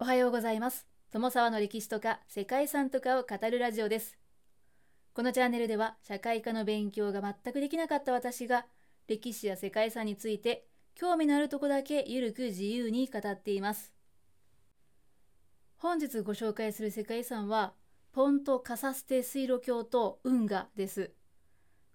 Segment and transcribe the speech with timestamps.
[0.00, 0.86] おはようございます。
[1.10, 4.16] 友沢の歴史とか世界遺産とかを語るラジオです。
[5.12, 8.66] このチャンネルでは社会科の勉強が全くできなかった私が
[9.08, 13.92] 歴史や世界遺産について興味のあるとこだけゆるく自由に語っています。
[15.78, 17.72] 本日ご紹介する世界遺産は
[18.12, 21.10] ポント・カサステ水路橋と運河です。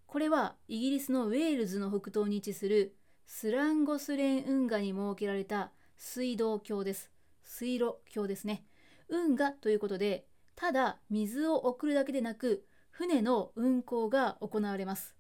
[0.08, 2.98] これはイギリスのウェールズの北東に位置する
[3.28, 7.13] スランゴスレン運河に設けられた水道橋です。
[7.44, 8.66] 水路橋ですね
[9.10, 10.26] 運河ということで
[10.56, 15.16] ただ水を送るだけでなく船の運航が行われます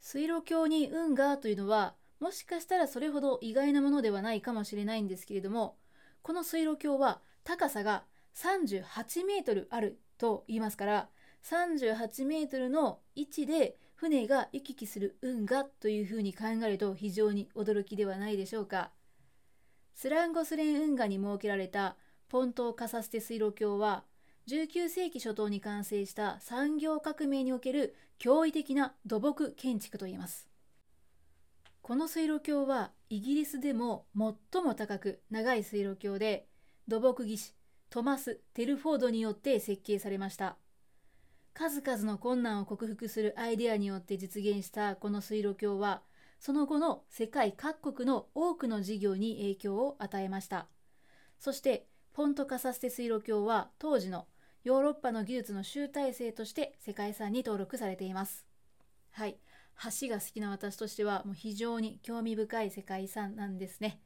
[0.00, 5.76] 水路橋に運河というのはもしかしたらそれほど意外なものではないかもしれないんですけれども
[6.22, 8.04] この水路橋は高さが
[8.36, 11.08] 38メートルあると言いますから
[11.44, 18.90] 38メートルの位置で船が行き来する運河というふうに考えると非常に驚きではないでしょうか。
[19.94, 21.96] スランゴスレン運河に設けられた
[22.28, 24.04] ポント・カサステ水路橋は
[24.48, 30.48] 19世紀初頭に完成した産業革命における驚異的な土木建築といいます。
[31.82, 36.46] この水路橋はイギリスでも最も高く長い水路橋で
[36.88, 37.54] 土木技師
[37.90, 40.56] トマス・テルフォードによって設計されました。
[41.54, 46.02] 数々の困難を克服するアイデアによって実現したこの水路橋は
[46.42, 50.66] その後の世界各国の多くの事業に影響を与えました。
[51.38, 54.26] そしてポントカサステ水路橋は当時の
[54.64, 58.44] ヨーロッパの技術の集大成として世界遺産に登録されています。
[59.12, 59.36] はい。
[60.00, 64.00] 橋が好きな私としてはもう非常に興味深い世界遺産なんですね。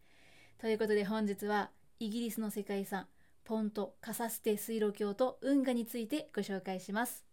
[0.58, 1.70] ということで本日は
[2.00, 3.06] イギリスの世界遺産
[3.44, 7.25] ポントカサステ水路橋と運河についてご紹介します。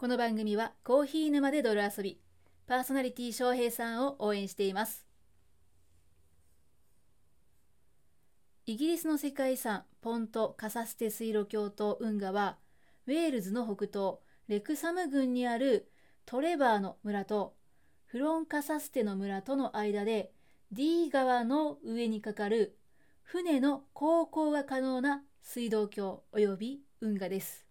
[0.00, 2.20] この番組はコーヒー沼で泥遊び、
[2.68, 5.04] パーソナリティ翔平さんを応援しています。
[8.66, 12.58] イギリスの世界遺産ポント・カサステ水路橋と運河は、
[13.08, 15.90] ウェールズの北東、レクサム郡にある
[16.26, 17.56] トレバーの村と
[18.06, 20.30] フロンカサステの村との間で
[20.70, 22.78] D 川の上にかかる
[23.22, 27.66] 船の航行が可能な水道橋及び運河です。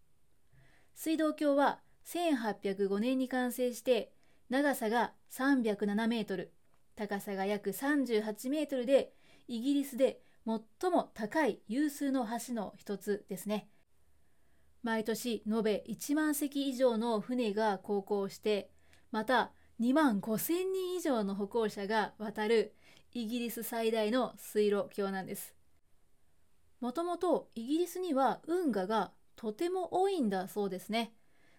[0.94, 4.12] 水道橋は1805年に完成して
[4.50, 6.54] 長さが307メートル
[6.96, 9.14] 高さが約38メートルで
[9.48, 13.68] イギリスで最も高い有数の橋の一つですね。
[14.84, 18.70] 毎年延べ1万隻以上の船が航行して
[19.12, 19.52] また
[19.82, 22.74] 2万5千人以上の歩行者が渡る
[23.14, 25.54] イギリス最大の水路橋なんです。
[26.80, 31.14] もともとイギリスには運河がとても多いんだそうですね。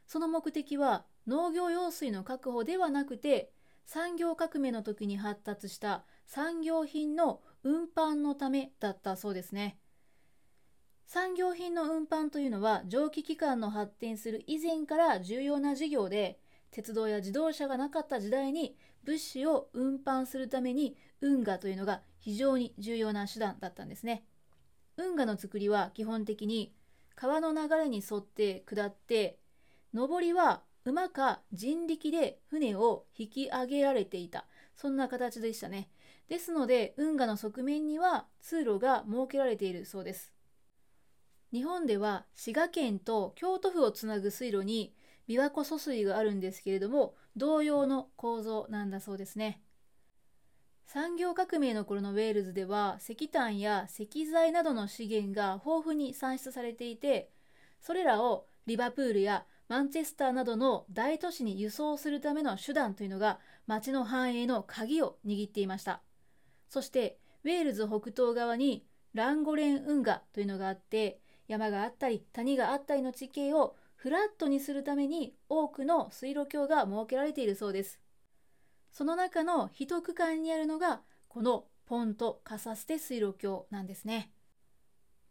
[0.08, 3.52] その目的は農業用水の確保ではなくて
[3.84, 9.78] 産業革命の時に発達した産業品の運搬のためだったそうですね。
[11.06, 16.38] 産業品の運搬というのは蒸気機関の発展する以前から重要な事業で
[16.70, 24.24] 鉄道や自動車がなかった時代に物資を運搬するために運河というのが非常に重要な手段だったんですね。
[24.96, 26.74] 運河の作りは基本的に
[27.14, 29.38] 川の流れに沿って下って
[29.94, 34.46] 上りは馬か人力で船を引き上げられていた。
[34.74, 35.90] そんな形でしたね。
[36.28, 40.32] ですので運河の側面には通路が設けられているそうです。
[41.52, 44.94] 日本では滋賀県と京都府をつなぐ水路に
[45.28, 49.62] 琵琶湖疎水があるんですけれども同様の構造なんだそうですね。
[50.86, 57.30] 産業革命の頃のウェールズでは石炭や石材などの資源が豊富に産出されていて
[57.82, 66.00] それらをリバプールやマンチェスターなどの大都市に輸送するための手段というのが町の繁栄の鍵を握っていました。
[66.68, 78.00] そしてウェールズ北東側にランゴレン運河というのがあって山があったり谷があったりの地形をフラットにするために多くの水路橋が設けられているそうです。
[78.92, 84.30] その中の一区間にあるのがこのポント・カサステ水路橋なんですね。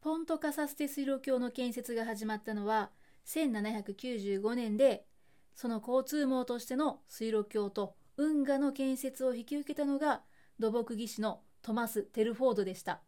[0.02, 2.92] ポント・カサステ水路橋の建設が始まったのは
[3.28, 5.06] 1795年で
[5.54, 10.22] その交通網としての水路橋と運河の建設を引き受けたのが
[10.60, 13.02] 土木技師のトマス・テルフォードでした。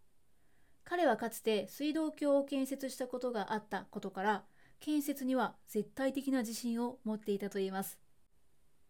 [0.83, 4.43] 彼はかつて水道橋を建設したことがあったことから
[4.79, 7.99] 建設には絶対的な自信を持っていたといいます。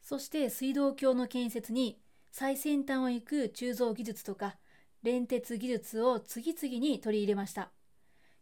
[0.02, 2.00] そして水道橋の建設に
[2.32, 4.58] 最先端を行く鋳造技術とか
[5.04, 7.72] 連鉄技術を次々に取り入れました。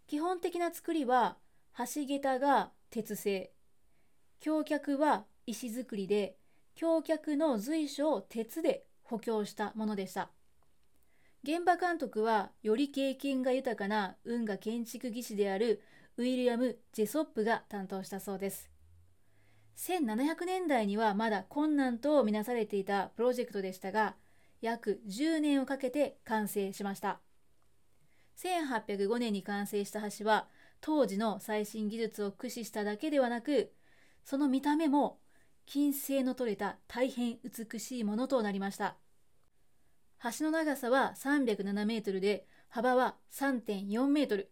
[0.08, 1.38] 基本的な作りは
[1.78, 3.52] 橋桁が鉄製
[4.40, 6.38] 橋脚は石造りで
[6.76, 10.30] 橋脚の随所を鉄で補強したものでした
[11.44, 15.82] 現場監督はより経験が豊かな運河建築技師である
[16.18, 18.72] ウィリアム・ジェソップが担当したそうです。
[19.78, 24.16] 1700年代にはまだ困難とみなされていたプロジェクトでしたが、
[24.62, 27.20] 約10年をかけて完成しました。
[28.44, 30.48] 1805年に完成した橋は、
[30.82, 33.74] 当時の最新技術を駆使しただけではなく、
[34.24, 35.20] その見た目も
[35.66, 38.98] 金星の取れた大変美しいものとなりました。
[40.24, 44.50] 橋の長さは307メートルで、幅は3.4メートル。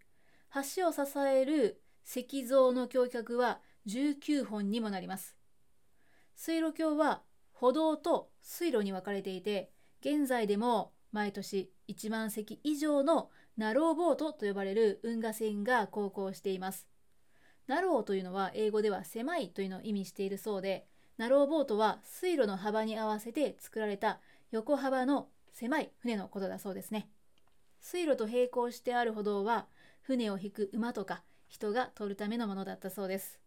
[0.76, 5.36] 橋を支える石像の橋脚は19本にもなります。
[6.36, 16.88] 水路橋は歩道と水路に分かれていて、現在でも毎年1万隻以上のナローボートと呼ばれる運河船が航行しています。
[17.68, 20.86] ナローというのは英語では狭いというのを意味しているそうで、
[21.18, 24.20] ナローボートは水路の幅に合わせて作られた
[24.52, 27.08] 横幅の狭い船のことだそうですね。
[27.80, 29.68] 水路と並行してある歩道は
[30.02, 33.40] 船を引く馬とか人が通るためのものだったそうです。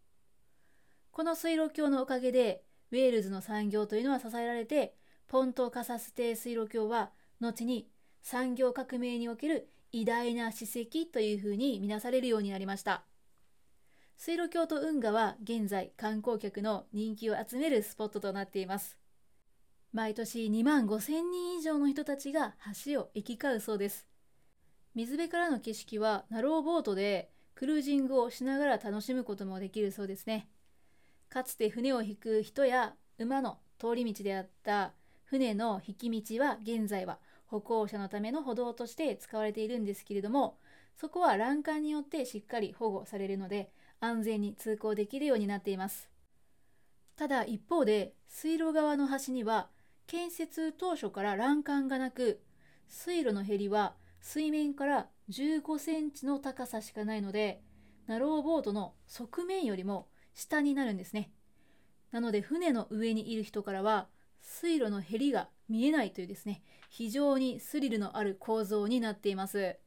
[1.11, 4.95] この水路橋のおかげでウェールズの産業というのは支えられて
[5.27, 7.89] ポントカサステ水路橋は後に
[8.21, 13.03] 産業革命における偉大な史跡というふうに見なされるようになりました。
[14.17, 18.97] 水路橋と運河は現在観光客の人気を集めるスポットとなっています。
[19.93, 22.53] 毎年2万5千人以上の人たちが
[22.85, 24.07] 橋を行き交うそうです。
[24.93, 30.49] 水辺からの景色はナローボートでクルージングをしながら楽しむこともできるそうですね。
[31.29, 34.93] かつて船を引く人や馬の通り道であった
[35.23, 40.57] 船の引き道は現在は歩行者のための歩道として使われているんですけれども
[40.95, 46.09] そこは欄干によってしっかり保護されるので安全に通行できるようになっています。
[47.15, 49.69] ただ一方で水路側の端には
[50.07, 52.41] 建設当初から欄干がなく
[52.87, 57.61] 水路のへりは水面から15センチの高さしかないので
[58.07, 61.31] ナローボートの側面よりも下になるんですね。
[62.11, 64.07] なので船の上にいる人からは
[64.41, 69.77] 水路のへりが見えないというですね非常にスリルのある構造になっています。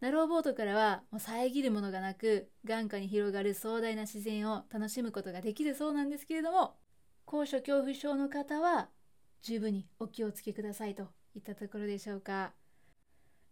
[0.00, 6.74] ナローボートからはもう遮るものがなく眼下に広がる壮大な自然を楽しむことができるそうなんですけれども
[7.26, 8.88] 高所恐怖症の方は
[9.42, 12.52] 十分にお気をつけくださいといったところでしょうか。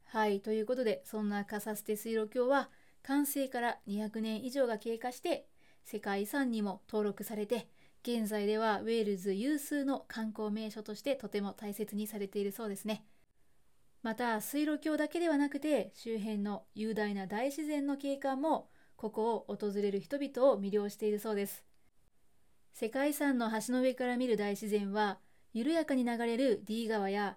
[0.07, 2.71] はいということでそんなカサステ水路橋は
[3.03, 5.47] 完成から200年以上が経過して
[5.85, 7.69] 世界遺産にも登録されて
[8.09, 13.05] 現在ではウェールズ有数の観光名所としてとても大切にされているそうですね。
[14.03, 21.67] また水路橋だけではなくて周辺の雄大な大自然の景観もここを訪れる人々を魅了しているそうです。
[22.73, 25.19] 世界遺産の橋の上から見る大自然は
[25.53, 27.37] 緩やかに流れる D 川や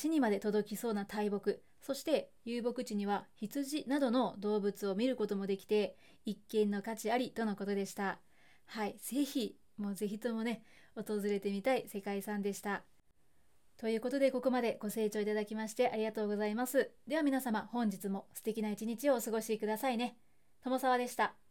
[0.00, 8.20] 橋にまで届きそうな大木そして遊牧地には羊などの動物を見ることもできて一見の価値ありとのことでした
[8.66, 10.62] はいぜひもうぜひともね、
[10.94, 12.82] 訪れてみたい世界遺産でした。
[13.78, 16.90] ということで、ここまでご清聴いただきましてありがとうございます。
[17.06, 20.16] では皆様、本日も素敵な一日をお過ごしくださいね。
[20.62, 21.47] 友沢でした。